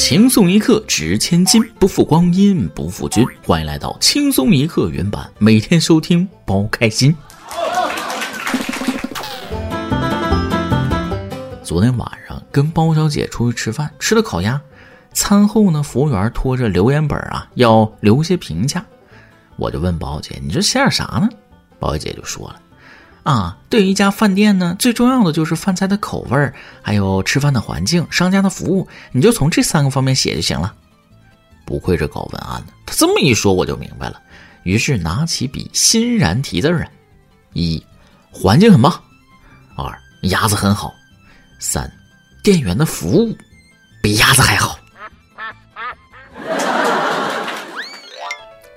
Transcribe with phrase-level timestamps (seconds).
[0.00, 3.22] 轻松一刻值千金，不负光阴不负君。
[3.44, 7.14] 欢迎来到轻松一刻原版，每天收听包开心。
[11.62, 14.58] 昨天晚上跟包小姐出去吃饭，吃的烤鸭。
[15.12, 18.82] 餐后呢，服务员拖着留言本啊，要留些评价。
[19.56, 21.28] 我就问包姐：“你这写点啥呢？”
[21.78, 22.56] 包姐就说了。
[23.22, 30.74] 啊，对于一家饭店呢，最重要的就是饭菜的口味儿，还有吃饭的环境、商家的服务，你就从这三个方面写就行了。
[31.66, 34.20] 不愧是搞文案的，他这么一说我就明白了，
[34.64, 36.88] 于是拿起笔欣然题字儿啊：
[37.52, 37.80] 一，
[38.30, 38.90] 环境很棒；
[39.76, 40.90] 二，鸭子很好；
[41.60, 41.88] 三，
[42.42, 43.36] 店员的服务
[44.02, 44.79] 比鸭子还好。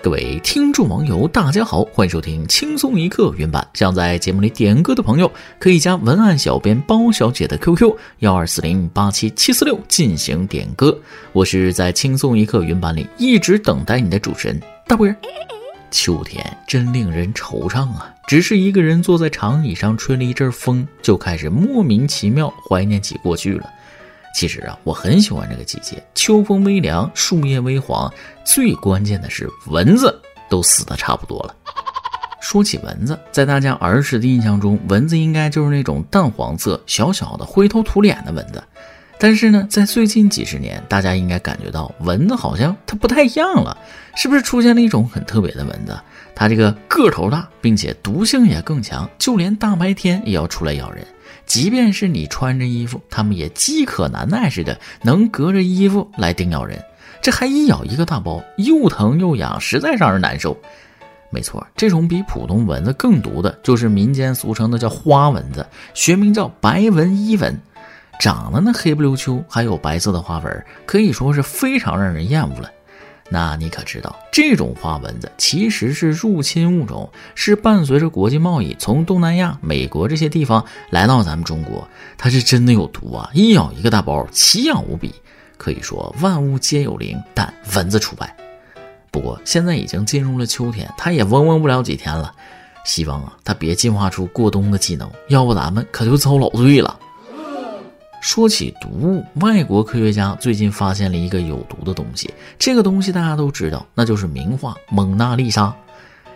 [0.03, 3.66] 各位听众网友，大家好，欢迎收听轻松一刻原版。
[3.73, 7.89] 想在节目里点歌的朋友，可以加文案小编包小姐的 QQ
[8.20, 10.93] 幺二四零八七七四六进行点歌。
[11.31, 15.15] 我是在轻松一刻原版里一直等待你的主持人大波儿。
[15.90, 18.13] 秋天真令人惆怅啊！
[18.27, 23.70] 只是一个人坐在长椅上吹了一阵风，就开始莫名其妙怀念起过去了。
[24.34, 28.12] 其实啊，我很喜欢这个季节，秋风微凉，树叶微黄，
[28.43, 31.55] 最关键的是蚊子都死的差不多了。
[32.41, 38.62] 说起蚊子，在大家儿时的印象中，蚊子应该就是那种淡黄色、小小的、灰头土脸的蚊子。
[39.17, 43.77] 但是呢，在最近几十年，大家应该感觉到蚊子好像它不太一样了，
[44.15, 45.97] 是不是出现了一种很特别的蚊子？
[46.35, 51.05] 它这个个头大，并且毒性也更强，就连大白天也要出来咬人。
[51.54, 56.84] 即便是你穿着衣服，他们也饥渴难耐似的，能隔着衣服来叮咬人。
[57.21, 60.57] 这还一咬一个大包，又疼又痒，实在让人难受。
[61.29, 65.63] 没错，这种比普通蚊子更毒的，就是民间俗称的叫花蚊子，
[65.94, 67.56] 学名叫白纹伊蚊，
[68.19, 72.68] 长得那黑不溜秋，还有白色的花纹，可以说是非常让人厌恶了。
[73.29, 81.88] 那你可知道，这种花蚊子其实是入侵物种，是伴随着国际贸易从东南亚、美国这些地方来到咱们中国。
[82.18, 83.30] 它是真的有毒啊！
[83.34, 85.14] 一咬一个大包，奇痒无比。
[85.58, 88.36] 可以说万物皆有灵，但蚊子除外。
[89.09, 92.34] 不过现在已经进入了秋天，它也嗡嗡不了几天了。
[92.84, 97.00] 希望啊，它别进化出过冬的技能，要不咱们可就遭老罪了。
[98.23, 102.34] 说起毒物，外国科学家最近发现了一个有毒的东西。
[102.57, 105.66] 这个东西大家都知道，那就是名画《蒙娜丽莎》。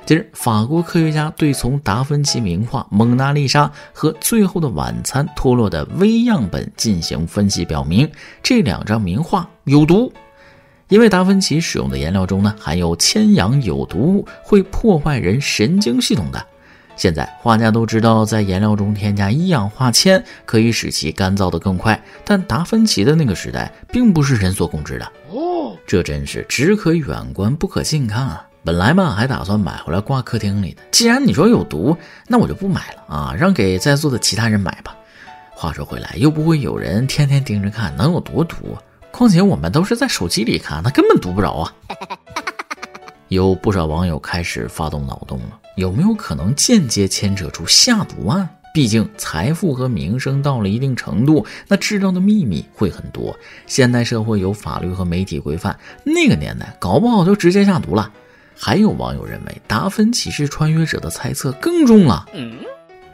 [0.05, 8.11] 近日，法国科学家对从达芬奇名画《蒙娜丽莎》和《最后的晚餐》脱落的微样本进行分析，表明
[8.43, 10.11] 这两张名画有毒。
[10.89, 16.45] 因为达芬奇使用的颜料中呢含有铅氧有毒物，会破坏人神经系统的。
[16.97, 25.77] 现在画家都知道，在颜料中添加一氧化铅可以使其干燥的更快，但达芬奇的那个时代并不是人所共知的哦。
[25.85, 28.43] 这真是只可远观不可近看啊！
[28.63, 30.81] 本来嘛，还打算买回来挂客厅里的。
[30.91, 31.95] 既然你说有毒，
[32.27, 34.93] 那我就不买了啊，让给在座的其他人买吧。
[35.51, 38.75] 话说回来，又不会有人天天盯着看，能有多毒？
[39.11, 41.73] 况且我们都是在手机里看，那根本毒不着啊。
[43.29, 45.59] 有不少网友开始发动脑洞了。
[45.77, 48.49] 有没有可能间接牵扯出下毒案？
[48.73, 53.37] 毕竟财富和名声到了一定程度，那知道的秘密会很多。
[53.67, 58.11] 现代社会有法律和媒体规范，那个年代搞不好就直接下毒了。
[58.55, 62.25] 还有网友认为达芬奇是穿越者的猜测更重了。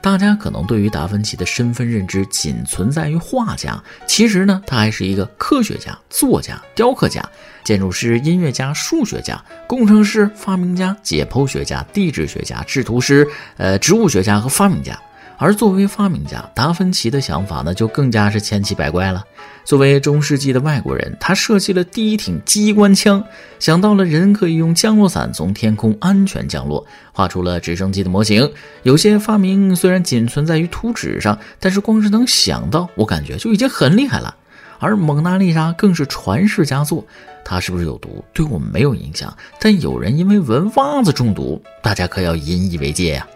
[0.04, 7.24] 大家可能对于达芬奇的身份认知仅存在于画家，其实呢，他还是一个科学家、作家、雕刻家。
[7.64, 13.26] 建筑师、音乐家、数学家、工程师、发明家、解剖学家、地质学家、制图师、
[13.56, 15.00] 呃，植物学家和发明家。
[15.44, 19.22] 而作为发明家，达芬奇的想法呢，就更加是千奇百怪了。
[19.66, 23.22] 作为中世纪的外国人，他设计了第一挺机关枪，
[23.60, 28.50] 想到了人可以用降落伞从天空安全降落，画出了直升机的模型。
[28.84, 34.34] 有些发明虽然仅存在于图纸上，但是光是能想到，我感觉就已经很厉害了。
[34.80, 37.06] 而蒙娜丽莎更是传世佳作，
[37.44, 39.36] 它是不是有毒，对我们没有影响。
[39.60, 43.28] 但有人因为闻袜子中毒，大家可要引以为戒呀。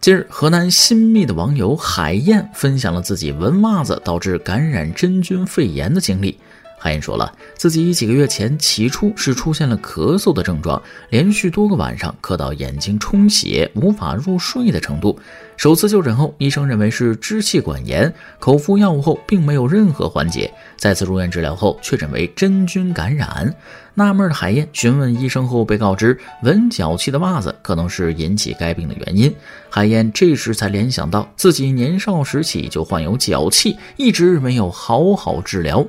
[0.00, 6.38] 近日，河南新密的网友海燕分享了自己闻袜子导致感染真菌肺炎的经历。
[6.78, 10.80] 海燕说了，自己几个月前起初是出现了咳嗽的症状，
[11.10, 15.18] 连续多个晚上咳到眼睛充血、无法入睡的程度。
[15.56, 20.48] 首次就诊后，医生认为是支气管炎，口服药物后并没有任何缓解。
[20.76, 23.52] 再次入院治疗后，确诊为真菌感染。
[23.94, 29.34] 纳闷的海燕询问医生后，被告知闻脚气的袜子可能是引起该病的原因。
[29.68, 35.84] 海燕这时才联想到自己年少时起就患有脚气，一直没有好好治疗。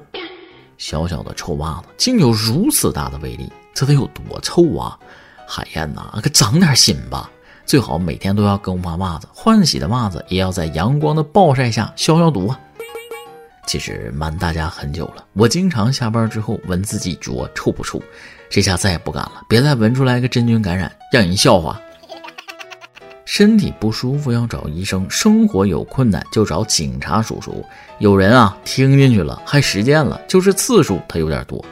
[0.79, 4.97] 小小的臭袜子竟有如此大的威力，这得有多臭啊！
[5.45, 7.29] 海燕呐，可长点心吧！
[7.65, 12.57] 最好每天都要更换袜子，换洗的袜子也要在阳光的暴晒下消消毒啊。
[13.67, 18.01] 其实瞒大家很久了，我经常下班之后闻自己脚臭不臭，
[18.49, 21.79] 这下再也不敢了，别再闻出来个真菌感染，让人笑话。
[23.39, 27.63] 身体不舒服要找医生，生活有困难就找警察叔叔。
[27.97, 31.63] 有人啊听进去了，还实践了，就是次数他有点多。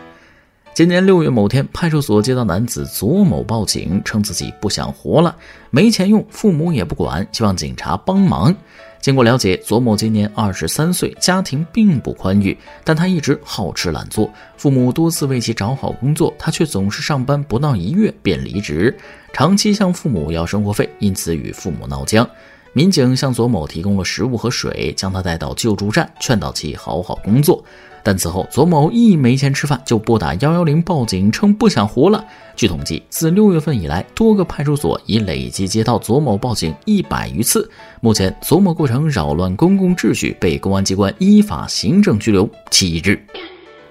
[0.74, 5.36] 今年六月某天，派出所接到男子左某报警，称自己不想活了，
[5.70, 8.56] 没钱用，父母也不管，希望警察帮忙。
[9.00, 18.98] 经过了解，左某今年二十三岁，家庭并不宽裕，但他一直好吃懒做，父母多次为其找好工作，他却总是上班不到一月便离职，
[19.32, 22.28] 长期向父母要生活费，因此与父母闹僵。
[22.74, 27.64] 民警向左某提供了食物和水，将他带到救助站，劝导其好好工作。
[28.08, 32.24] 但此后，左某一没钱吃饭，就拨打幺幺零报警，称不想活了。
[32.56, 37.70] 据统计，自六月份以来，多个派出所已累计接到左某报警一百余次。
[38.00, 43.22] 目前，左某构成扰乱公共秩序，被公安机关依法行政拘留，其之。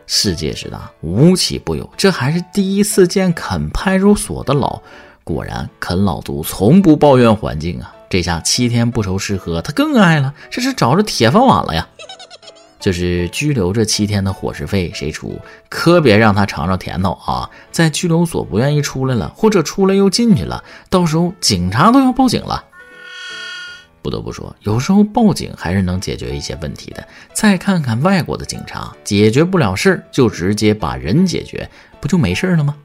[0.07, 4.81] 世界之大，无奇不有，这还是第一次见啃派出所的老。
[5.25, 7.93] 果然，啃老族从不抱怨环境啊！
[8.09, 11.87] 这下七天不愁吃喝，他更爱了，这是找着铁饭碗了呀！
[12.87, 15.41] 就是拘留这七天的伙食费谁出？
[15.69, 17.51] 可别让他尝尝甜头啊！
[17.73, 22.65] 在拘留所不愿意出来了，或者出来又进去了，到时候警察都要报警了。
[24.03, 27.05] 不得不说，有时候报警还是能解决一些问题的。
[27.33, 31.69] 再看看外国的警察，解决不了事儿就直接把人解决，
[32.01, 32.77] 不就没事了吗？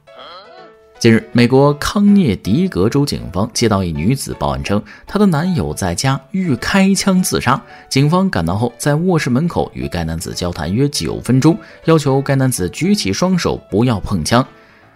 [1.01, 7.59] 近日，美国康涅狄格州警方接到一女子报案称，她的男友在家欲开枪自杀。
[7.89, 14.45] 警方赶到后，在卧室门口与该男子交谈约九分钟，要求该男子举起双手，不要碰枪。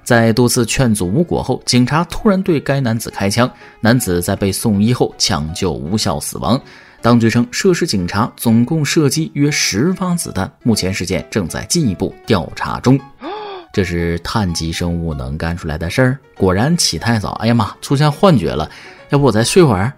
[0.03, 6.61] 在多次劝阻无果后，警察突然对该男子开枪，男子在被送医后抢救无效死亡。
[7.01, 10.51] 当局称，涉事警察总共射击约十发子弹。
[10.61, 12.99] 目前事件正在进一步调查中。
[13.75, 16.17] 这是碳基生物能干出来的事儿？
[16.37, 17.31] 果然起太早。
[17.41, 18.71] 哎呀妈，出现幻觉了，
[19.09, 19.91] 要不我再睡会儿？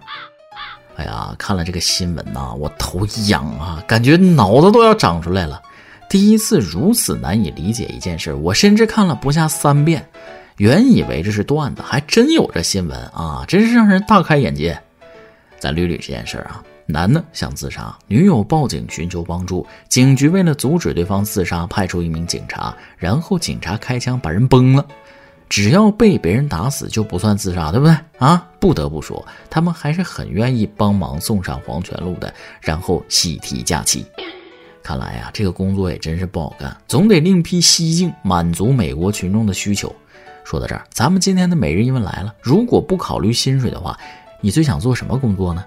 [0.96, 5.62] 哎呀，看了这个新闻呐，我头痒啊，感觉脑子都要长出来了。
[6.10, 10.04] 第一次如此难以理解一件事，我甚至看了不下三遍。
[10.56, 14.76] 原以为这是段子，还真有这新闻啊，真是让人大开眼界。
[15.60, 16.64] 咱捋捋这件事啊。
[16.90, 24.84] 男的想自杀，女友报警寻求帮助，警局为了阻止对方自杀，派出一名警察，然后警察开枪把人崩了。
[25.50, 28.42] 只要被别人打死就不算自杀，对不对啊？
[28.58, 32.32] 不得不说，他们还是很愿意帮忙送上黄泉路的，
[32.62, 34.06] 然后喜提假期。
[34.82, 39.94] 看来呀，这个工作也真是不好干，总得另辟蹊径，满足美国群众的需求。
[40.42, 43.98] 说到这儿，咱们今天的每日一问来了：如果不考虑薪水的话，
[44.40, 45.62] 你最想做什么工作呢？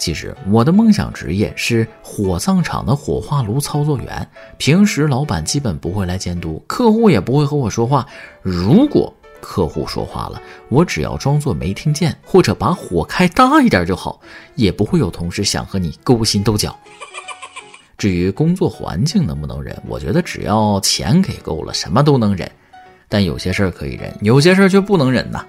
[0.00, 4.26] 其实我的梦想职业是火葬场的火化炉操作员。
[4.56, 8.06] 平时老板基本不会来监督，客户也不会和我说话。
[8.40, 9.12] 如果
[9.42, 14.18] 客户说话了，我只要装作没听见，或者把火开大一点就好，
[14.54, 16.74] 也不会有同事想和你勾心斗角。
[17.98, 22.50] 至于工作环境能不能忍，我觉得只要钱给够了，什么都能忍。
[23.06, 25.44] 但有些事儿可以忍，有些事儿却不能忍呐。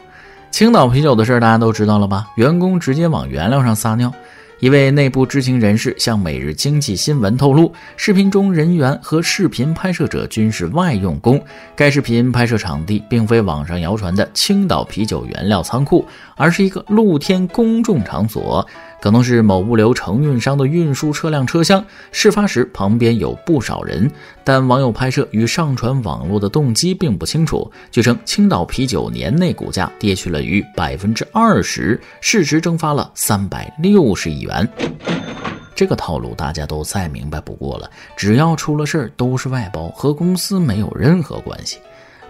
[0.52, 2.30] 青岛啤酒的事儿大家都知道了吧？
[2.36, 4.14] 员工直接往原料上撒尿。
[4.62, 11.44] 一位内部知情人士向《每日经济新闻》透露，视频中人员和视频拍摄者均是外用工。
[11.76, 18.64] 该视频拍摄场地并非网上谣传的青岛啤酒原料仓库，而是一个露天公众场所。
[19.02, 21.84] 可能是某物流承运商的运输车辆车厢。
[22.12, 24.10] 事发时旁边有不少人，
[24.44, 27.70] 但网友拍摄与上传网络的动机并不清楚。
[27.92, 34.70] 据称，青岛啤酒年内股价跌去了逾百分之二十，市值蒸发了三百六十亿元。
[35.74, 41.80] 这个套路大家都再明白不过了，只要出了事儿都是外包，和公司没有任何关系。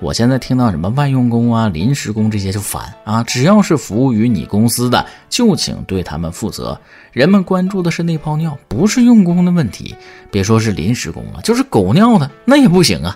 [0.02, 3.24] 我现在听到什么外用工啊、临时工这些就烦啊！
[3.24, 6.76] 只要是服务于你公司的，就请对他们负责。
[7.12, 9.96] 人们关注的是那泡尿，不是用工的问题。
[10.32, 13.16] 别说是临时工了，就是狗尿的那也不行啊！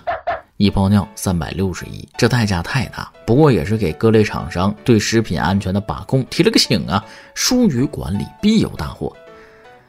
[0.58, 3.10] 一泡尿三百六十亿，这代价太大。
[3.26, 7.04] 不过也是给各类厂商对食品安全的把控提了个醒啊！
[7.34, 9.12] 疏于管理必有大祸。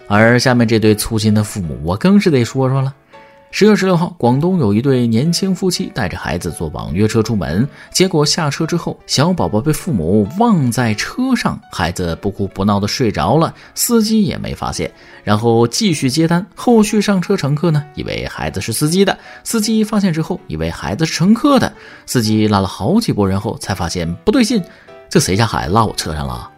[0.07, 2.91] 而下面这对粗心的父母，我更是得说说了。
[3.49, 14.91] 十月十六号，广东有一对年轻夫妻带着孩子坐网约车出门，结果下车之后，小宝宝被父母忘在车上，孩子不哭不闹的睡着了，司机也没发现，
[15.23, 16.45] 然后继续接单。
[16.55, 21.71] 后续上车乘客呢，以为孩子是司机的，司机发现之后，以为孩子是乘客的，
[22.05, 24.61] 司机拉了好几波人后，才发现不对劲，
[25.09, 26.51] 这谁家孩子落我车上了？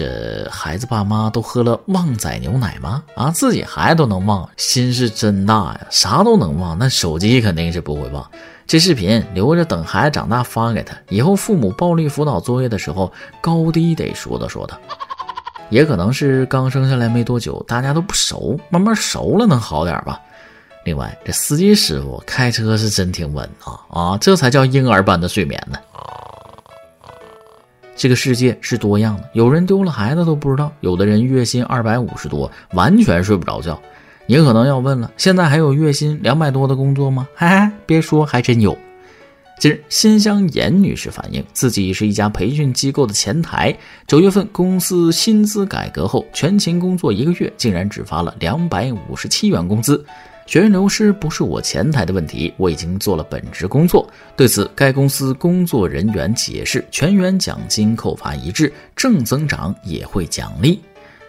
[0.00, 3.02] 这孩子爸妈都喝了旺仔牛奶吗？
[3.14, 5.86] 啊，自己孩子都能忘，心是真大呀！
[5.90, 8.26] 啥都能忘，那手机肯定是不会忘。
[8.66, 14.74] 这视频留着等孩子长大发给他，以后父母暴力辅导作业的时候，高低得说道说道。
[15.68, 20.18] 也可能是刚生下来没多久，大家都不熟，慢慢熟了能好点吧。
[20.86, 25.76] 另外，这司机师傅开车是真挺稳啊啊，这才叫婴儿般的睡眠呢。
[28.00, 33.78] 这个世界是多样的，有人丢了孩子都不知道，有的人月薪二百五十多，完全睡不着觉。
[34.24, 37.28] 你可能要问了，现在还有月薪两百多的工作吗？
[37.34, 38.74] 嗨，别说，还真有。
[39.58, 43.76] 近日，新乡严女士反映，自己是一家培训机构的前台，
[44.06, 50.02] 九月份公司薪资改革后，全勤工作一个月，竟然只发了两百五十七元工资。
[50.50, 54.04] 学员流失不是我前台的问题，我已经做了本职工作。
[54.36, 60.80] 对此，该公司工作人员解释，全员奖金扣罚一致，正增长也会奖励。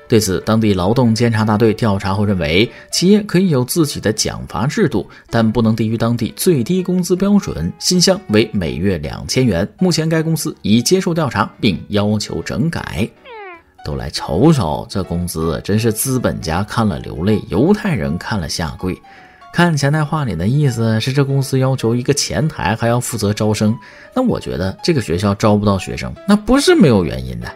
[0.07, 9.71] 对此，当地劳动监察大队调查后认为，企业可以有自己的奖罚制度，但不能低于当地最低工资标准，薪项为每月两千元。
[9.77, 13.07] 目前该公司已接受调查，并要求整改。
[13.83, 18.99] 都来瞅瞅这工资，真是资本家看了流泪，犹太人看了下跪。
[19.53, 23.77] 看前台话里的意思是，这公司要求一个前台还要负责招生。
[24.13, 27.51] 那我觉得这个学校招不到学生，那不是没有原因的。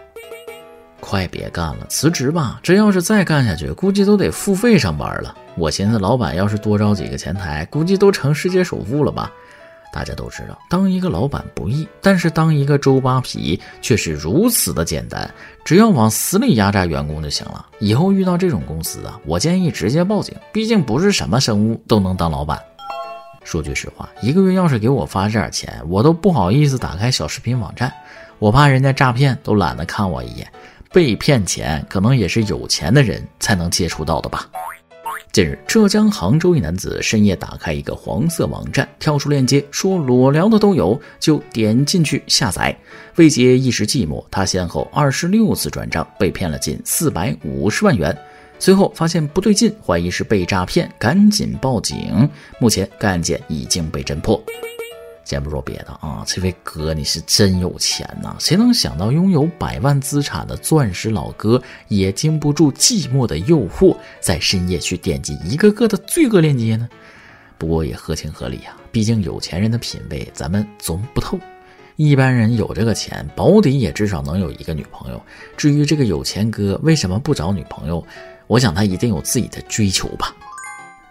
[1.00, 2.60] 快别干了，辞职吧！
[2.63, 5.34] 这要是再干下去，估计都得付费上班了。
[5.55, 9.32] 我寻思，老板要是多招几个前台，估计都成世界首富了吧。
[9.96, 15.34] 大家都知道，当一个老板不易，但是当一个周扒皮却是如此的简单。
[15.64, 17.66] 只要往死里压榨员工就行了。
[17.80, 20.36] 以后遇到这种公司啊，我建议直接报警。
[20.52, 22.60] 毕竟不是什么生物都能当老板。
[23.46, 27.90] 说句实话，一个月要是给我发这点钱，我都不好意思打开小视频网站，
[28.38, 30.46] 我怕人家诈骗，都懒得看我一眼。
[30.92, 34.50] 被骗钱，可能也是有钱的人才能接触到的吧。
[35.36, 42.74] 近日，浙江杭州一男子深夜打开一个黄色网站，跳出链接说裸聊的都有，就点进去下载。
[43.18, 48.18] 为解一时寂寞，他先后二十六次转账，被骗了近四百五十万元。
[48.60, 52.30] 随后发现不对劲，怀疑是被诈骗，赶紧报警。
[52.58, 54.42] 目前该案件已经被侦破。
[55.25, 58.36] 先不说别的啊，这位哥你是真有钱呐！
[58.39, 66.88] 谁能想到拥有百万资产的钻石老哥也经不住寂寞的诱惑，在深夜去点击一个个的罪恶链接呢？
[67.58, 71.39] 不过也合情合理啊，毕竟有钱人的品味咱们琢磨不透。
[71.96, 75.20] 一般人有这个钱，保底也至少能有一个女朋友。
[75.58, 78.05] 至于这个有钱哥为什么不找女朋友，
[78.46, 80.36] 我想他一定有自己的追求吧。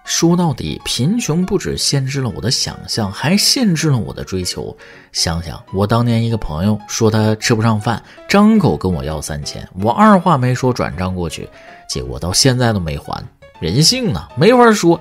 [0.05, 4.77] 说到底，贫穷不止限制了我的想象，还限制了我的追求。
[5.13, 11.49] 想想我当年一个朋友说他吃不上饭，张口跟我要三千，我二话没说转账过去，
[11.89, 13.25] 结果到现在都没还。
[13.61, 15.01] 人性呢，没法说，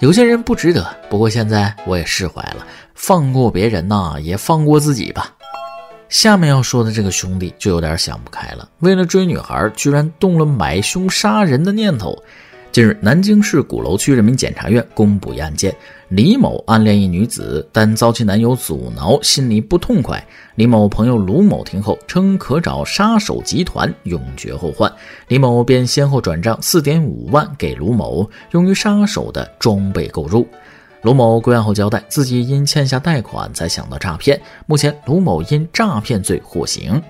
[0.00, 0.86] 有些人不值得。
[1.08, 5.32] 不过现在我也释怀了，放过别人呐，也放过自己吧。
[6.10, 12.22] 下面要说的这个兄弟就有点想不开了，为了追女孩，居然动了买凶杀人的念头。
[12.72, 15.76] 近日，南京市鼓楼区人民检察院公布一案件：
[16.08, 20.26] 李某暗恋一女子，但遭其男友阻挠，心里不痛快。
[20.54, 24.90] 李某朋友卢某听后称可找杀手集团永绝后患，
[25.28, 30.48] 李某便先后转账四点五万给卢某，用于杀手的装备购入。
[31.02, 34.40] 卢某归案后交代，自己因欠下贷款才想到诈骗。
[34.64, 37.02] 目前，卢某因诈骗罪获刑。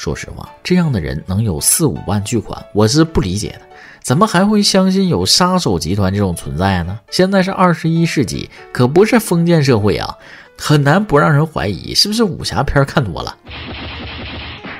[0.00, 3.60] 说实话，这样的人能有四五万巨款，我是不理解的。
[4.00, 6.98] 怎么还会相信有杀手集团这种存在呢？
[7.10, 10.16] 现在是二十一世纪，可不是封建社会啊，
[10.56, 13.36] 很难不让人怀疑是不是武侠片看多了。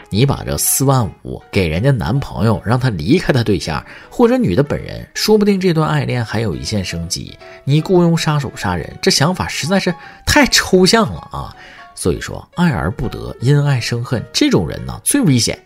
[0.09, 7.37] 你把这四万五给人家男朋友，让他离开他对象，或者女的本人，说不定这段爱恋还有一线生机。
[7.65, 11.55] 你雇佣杀手杀人，这想法实在是太抽象了啊！
[12.01, 15.63] 所以说，爱而不得，因爱生恨，这种人呢最危险。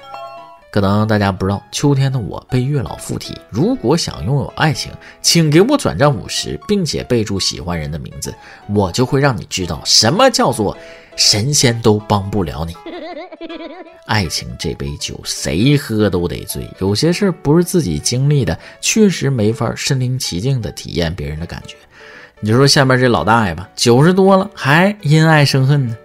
[0.72, 3.38] 可能大家不知道，秋天的我被月老附体。
[3.50, 4.90] 如果想拥有爱情，
[5.22, 8.34] 请给我转账五十，并且备注喜欢人的名字，
[8.68, 10.76] 我就会让你知道什么叫做
[11.14, 12.74] 神仙都帮不了你。
[14.06, 16.68] 爱情这杯酒，谁喝都得醉。
[16.80, 21.76] 有些事儿不是自己经历的，确实没法身临其境的体验别人的感觉。
[22.40, 25.96] 你就说下面这老大爷吧，九十多了还因爱生恨呢。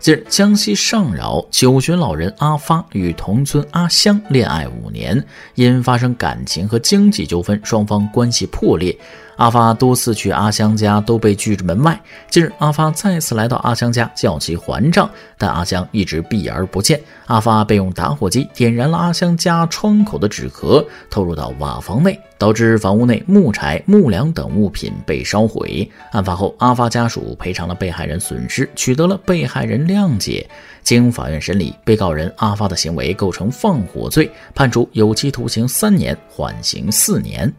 [0.00, 5.22] 近日，江西上饶九旬老人阿发与同村阿香恋爱五年，
[5.56, 8.98] 因发生感情和经济纠纷，双方关系破裂。
[9.36, 11.98] 阿发多次去阿香家都被拒之门外。
[12.28, 15.08] 近日，阿发再次来到阿香家叫其还账，
[15.38, 17.00] 但阿香一直避而不见。
[17.26, 25.90] 阿发被用打火机点燃了阿香家窗口的纸壳，投入到瓦房内，导致房屋内木柴、木梁等物品被烧毁。
[26.12, 30.46] 案发后，阿发家属赔偿了被害人损失，取得了被害人谅解。
[30.82, 37.50] 经法院审理，被告人阿发的行为构成放火罪，判处有期徒刑三年，缓刑四年。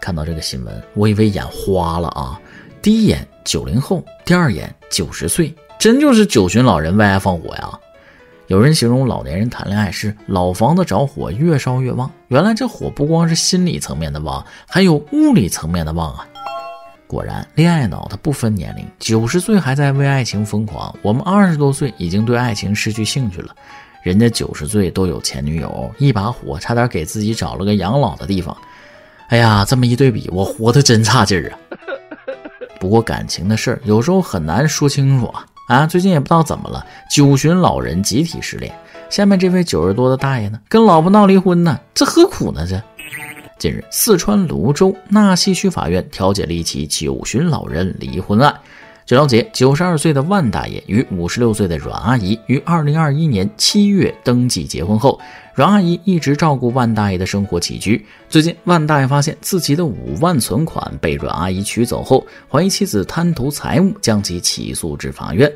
[0.00, 2.40] 看到这个新闻，我以为眼花了啊！
[2.80, 7.70] 第一眼九零后，第二眼九十岁，真就是九旬老人为爱放火呀！
[8.46, 12.10] 有人形容老年人谈恋爱是老房子着火，越烧越旺。
[12.28, 16.26] 原来这火不光是心理层面的旺，还有物理层面的旺啊！
[17.06, 23.54] 果然，恋爱脑它不分年龄，九十岁还在为爱情疯狂，我们二十多岁已经对爱情失去兴趣了。
[24.02, 28.56] 人家九十岁都有前女友，一把火差点给自己找了个养老的地方。
[29.30, 31.54] 哎呀，这么一对比，我活得真差劲儿啊！
[32.80, 35.86] 不过感情的事儿有时候很难说清楚啊啊！
[35.86, 38.74] 最近也不知道怎么了，九旬老人集体失恋。
[39.08, 42.66] 下面这位九十多的大爷呢，跟老婆闹离婚呢，这何苦呢？
[42.66, 42.82] 这
[43.56, 48.52] 近日，四川泸州纳溪区法院调解了一起九旬老人离婚案。
[49.10, 55.18] 据了解，九十二岁的万大爷与五十六岁的阮阿姨于二零二一年七月登记结婚后，
[55.52, 58.06] 阮阿姨一直照顾万大爷的生活起居。
[58.28, 65.52] 最近，万大爷发现自己的五万存款被阮阿姨取走后，怀疑妻子贪图财物，将其起诉至法院。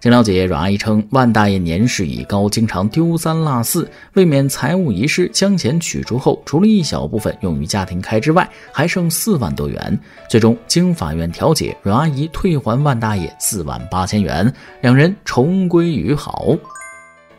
[0.00, 9.98] 经了解，阮阿姨称，万大爷年事已高，经常丢三落四，为免财物遗失，将钱取出后，除了一小部分用于家庭开支外，还剩四万多元。
[10.30, 14.52] 最终经法院调解，阮阿姨退还万大爷四万八千元，
[14.82, 16.56] 两人重归于好。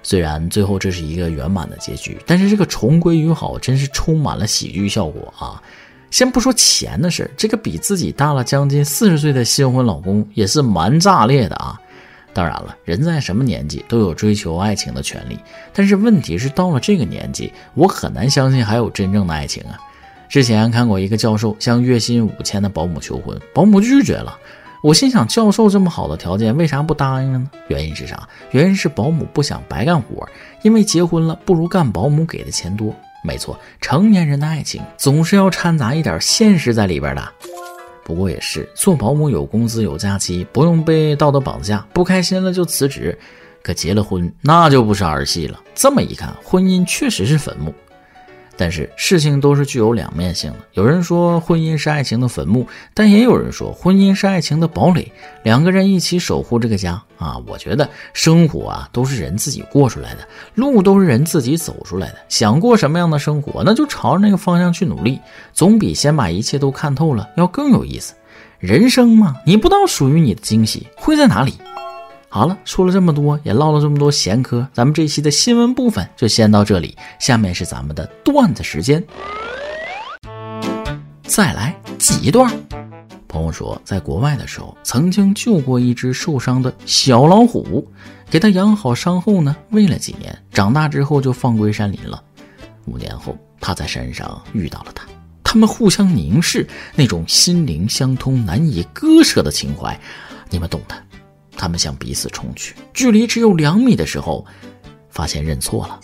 [0.03, 5.63] 虽然最后这是一个圆满的结局，但是这个重归于好真是充满了喜剧效果啊！
[6.11, 11.79] 先不说钱的事，这个比自己大了将近四十岁的新婚老公也是蛮炸裂的啊！
[12.39, 15.37] 当然了，人在什么年纪都有追求爱情的权利，
[15.73, 19.75] 但是问题是到了这个年纪，我很难相信还有真正的爱情啊！
[20.29, 24.39] 之前看过一个教授向月薪五千的保姆求婚，保姆拒绝了。
[24.81, 27.49] 我心想，教授这么好的条件，为啥不答应呢？
[27.67, 28.25] 原因是啥？
[28.51, 30.25] 原因是保姆不想白干活，
[30.61, 32.95] 因为结婚了不如干保姆给的钱多。
[33.21, 37.33] 没错，成年人的爱情总是要掺杂一点现实在里边的。
[38.03, 43.17] 不过也是，做保姆有工资有假期，不用被道德绑架，不开心了就辞职。
[43.61, 45.59] 可结了婚，那就不是儿戏了。
[45.75, 47.73] 这么一看，婚姻确实是坟墓。
[48.59, 50.57] 但是事情都是具有两面性的。
[50.73, 55.09] 有人说婚姻是爱情的坟墓，但也有人说婚姻是爱情的堡垒。
[55.43, 57.37] 两个人一起守护这个家啊！
[57.47, 62.15] 我觉得生活啊都是人自己过出来的，路都是人自己走出来的。
[62.27, 65.21] 想过什么样的生活，那就朝着那个方向去努力，
[65.53, 68.13] 总比先把一切都看透了要更有意思。
[68.59, 71.53] 人生嘛，你不知道属于你的惊喜会在哪里。
[72.31, 76.95] 好了，说了这么多，也唠了这么多闲嗑，咱们这期的新闻部分就先到这里。
[77.17, 79.03] 下面是咱们的段子时间，
[81.23, 82.47] 再来几段。
[83.27, 87.87] 朋友说，在国外的时候，曾经救过一只受伤的小老虎，
[88.29, 92.23] 给它养好伤后呢，喂了几年，长大之后就放归山林了。
[92.85, 95.03] 五年后，他在山上遇到了他，
[95.43, 99.99] 他们互相凝视，那种心灵相通、难以割舍的情怀，
[100.51, 100.95] 你们懂的。
[101.59, 104.45] 他们向彼此冲去，距离只有两米的时候，
[105.09, 105.99] 发现认错了。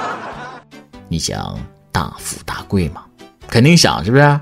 [1.08, 1.58] 你想
[1.90, 3.02] 大富大贵吗？
[3.48, 4.40] 肯定想，是不是？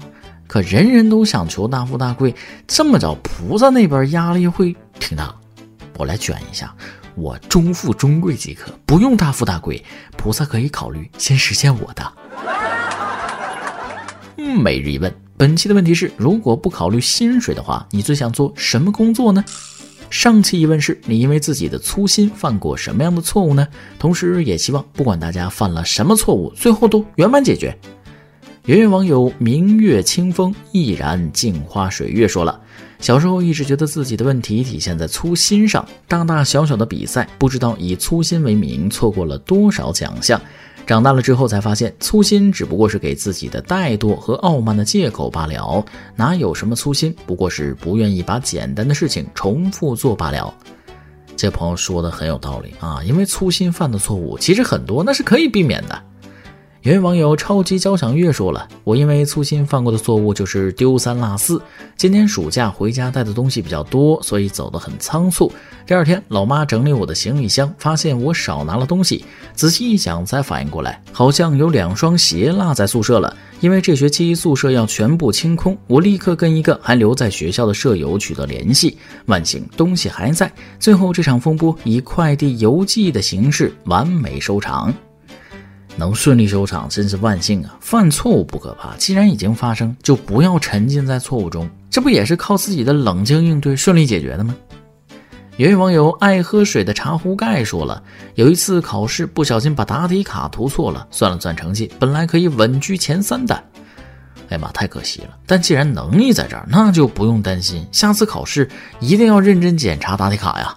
[0.49, 2.35] 可人人都想求大富大贵，
[2.67, 5.33] 这么着，菩萨那边压力会挺大。
[5.97, 6.75] 我来卷一下，
[7.15, 9.85] 我中富中贵即可，不用大富大贵。
[10.17, 12.13] 菩萨可以考虑先实现我的。
[14.37, 19.45] 每日一问，本期的问题是：如果不考虑薪水的话，你最想做什么工作呢？
[20.11, 23.69] 上期疑问是你因为自己的粗心犯过什么样的错误呢？
[23.99, 27.77] 同时也希望不管大家犯了什么错误，最后都圆满解决。
[28.65, 32.61] 圆圆网友明月清风毅然镜花水月说了，
[33.01, 40.41] 小时候一直觉得自己的问题体现在粗心上，大大小小的比赛不知道以粗心为名错过了多少奖项。
[40.89, 45.85] 长大了之后才发现，粗心只不过是给自己的怠惰和傲慢的借口罢了，
[46.17, 50.53] 哪有什么粗心，不过是不愿意把简单的事情重复做罢了。
[51.37, 56.03] 这朋友说的很有道理啊，因为粗心犯的错误其实很多，那是可以避免的。
[56.89, 61.61] 有位网友超级交响乐说了：“我因为粗心犯过的错误就是丢三落四。
[61.99, 65.53] 今年暑假回家带的东西比较多，所以走得很仓促。
[65.87, 69.23] 第二天，老妈整理我的行李箱，发现我少拿了东西。
[69.53, 73.37] 仔细一想，才反应过来，好像有两双鞋落在宿舍了。
[73.61, 78.97] 因为这学期宿舍要全部清空，我立刻跟一个还留在学校的舍友取得联系。
[79.27, 80.51] 万幸，东西还在。
[80.81, 84.91] 最后，这场风波以快递邮寄的形式完美收场。”
[85.99, 87.77] 能顺利收场真是万幸啊！
[87.81, 91.69] 犯错误不可怕，既然已经发生，就不要沉浸在错误中。
[91.91, 94.55] 这不也是靠自己的冷静应对顺利解决的吗？
[95.57, 98.01] 有位网友爱喝水的茶壶盖说了，
[98.37, 103.55] 有一次考试不小心把答题卡涂错了，算了算成绩，本来可以稳居前三的。
[104.51, 105.31] 哎呀妈，太可惜了！
[105.47, 110.77] 但既然能力在这儿，那就不用担心，下次考试一定要认真检查答题卡呀。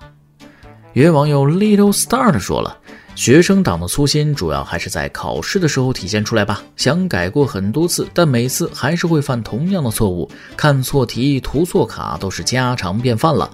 [0.93, 2.79] 有位网友 Little Star 说了。
[3.15, 6.63] 学生党的粗心主要还是在考试的时候体现出来吧。
[6.75, 13.49] 想改过很多次，但每次还是会犯同样的错误，看错题、涂错卡都是家常便饭了。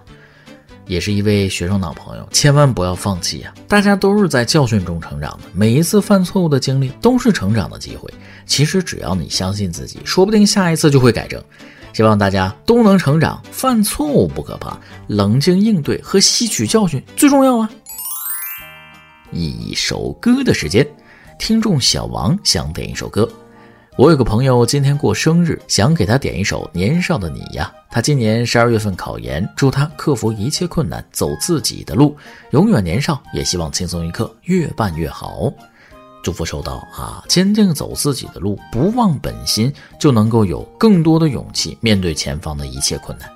[0.86, 3.54] 也是一位学生党朋友，千万不要放弃呀！
[3.68, 8.10] 大家都是在教训中成长的，每一次犯错误的经历都是成长的机会。
[8.46, 11.44] 其实只要你相信自己，说不定下一次就会改正。
[11.92, 17.70] 希望大家都能成长，犯错误不可怕，冷静应对和吸取教训最重要啊！
[19.32, 20.88] 一首歌的时间，
[21.38, 23.28] 听众小王想点一首歌。
[23.98, 27.74] 我有个朋友今天过生日，想给他点一首《年少的你》呀。
[27.90, 32.16] 他今年十二月份考研，祝他克服一切困难，走自己的路，
[32.52, 33.22] 永远年少。
[33.34, 35.52] 也希望轻松一刻越办越好。
[36.24, 37.24] 祝福收到啊！
[37.28, 43.30] 坚定走自己的路，不忘本心，就能够有更多的勇气面对前方的一切困难。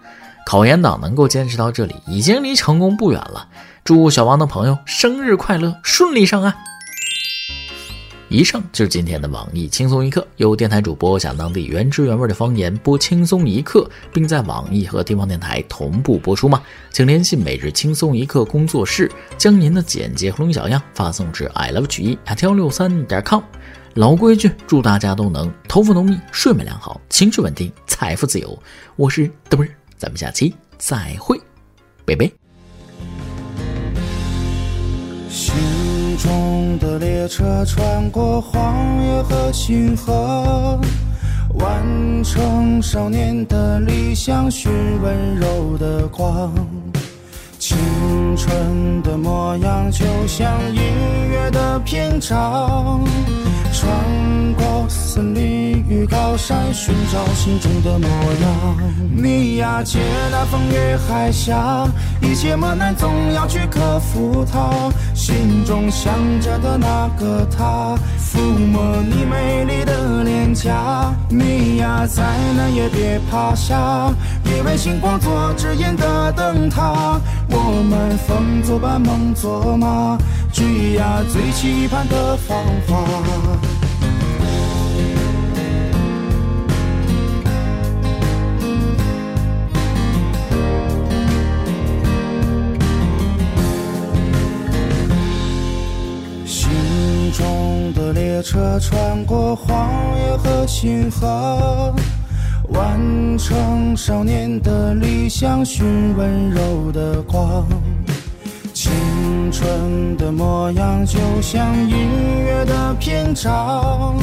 [0.45, 3.47] 考研党能够坚持到这里，已经离成功不远了。
[3.83, 6.53] 祝小王的朋友生日快乐，顺利上岸。
[8.29, 16.61] 以上就是今天的网易轻松一刻，由电台主播讲当地原汁原味的方言播轻松一刻，并在网易和地方电台同步播出吗？
[16.91, 23.41] 请联系每日轻松一刻工作室，将您的简介和录音小样发送至 i love 曲艺 at 幺六三点 com。
[23.95, 28.57] 老规矩，祝大家都能头发浓密，睡眠良好，情绪稳定，财富自由。
[28.95, 29.67] 我是嘚啵，
[29.97, 31.37] 咱们下期再会，
[32.05, 32.40] 拜拜。
[35.31, 35.55] 心
[36.17, 40.77] 中的列车穿过荒野和星河，
[41.53, 44.69] 完成少年的理想，寻
[45.01, 46.53] 温柔的光。
[47.57, 47.77] 青
[48.35, 50.81] 春的模样就像音
[51.31, 53.01] 乐的篇章。
[53.71, 53.89] 穿
[54.57, 55.60] 过森林
[55.91, 58.77] 与高山，寻找心中的模样。
[59.13, 59.99] 你呀，借
[60.31, 61.85] 那风越海峡，
[62.21, 64.89] 一切磨难总要去克服它。
[65.13, 71.13] 心中想着的那个他，抚摸你美丽的脸颊。
[71.29, 72.23] 你呀，再
[72.55, 74.13] 难也别趴下，
[74.45, 77.19] 别为星光做指引的灯塔。
[77.49, 80.17] 我们风作伴，梦作马，
[80.53, 83.70] 追呀最期盼的芳华。
[98.41, 101.93] 车穿过荒野和星河，
[102.69, 107.67] 完成少年的理想，寻温柔的光。
[108.73, 108.91] 青
[109.51, 112.09] 春的模样就像音
[112.45, 114.15] 乐的篇章。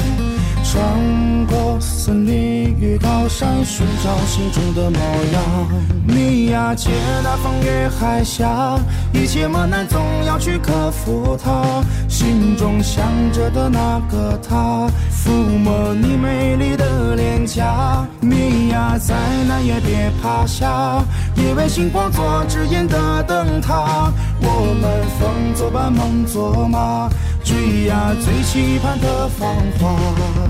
[0.70, 0.85] 穿
[1.46, 5.00] 过森林与高山，寻找心中的模
[5.33, 5.66] 样。
[6.07, 6.90] 你呀，借
[7.24, 8.78] 那风越海峡，
[9.14, 11.83] 一切磨难总要去克服它。
[12.07, 13.02] 心中想
[13.33, 18.07] 着的那个他，抚摸你美丽的脸颊。
[18.20, 19.14] 你呀，再
[19.48, 21.02] 难也别趴下，
[21.35, 24.12] 别为星光做指引的灯塔。
[24.42, 27.09] 我们风作伴，梦作马。
[27.44, 29.96] 追呀，最期盼的芳华。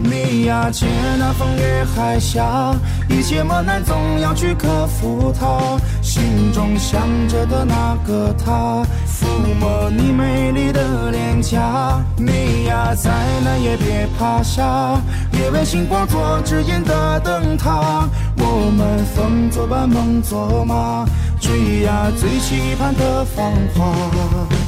[0.02, 0.86] 你呀，借
[1.18, 2.74] 那风越海峡，
[3.08, 5.78] 一切磨难总要去克服它。
[6.02, 9.26] 心中想着的那个他，抚
[9.60, 12.02] 摸你美丽的脸颊。
[12.16, 13.10] 你呀，再
[13.44, 18.08] 难也别趴下，别为星光做指引的灯塔。
[18.38, 21.04] 我们风作伴，梦作马，
[21.40, 24.67] 追呀，最期盼的芳华。